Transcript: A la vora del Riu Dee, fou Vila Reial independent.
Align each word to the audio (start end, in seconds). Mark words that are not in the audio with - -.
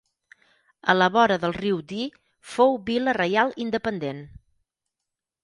A 0.93 0.95
la 0.95 1.09
vora 1.17 1.37
del 1.43 1.53
Riu 1.57 1.77
Dee, 1.91 2.07
fou 2.55 2.75
Vila 2.89 3.15
Reial 3.19 3.55
independent. 3.67 4.27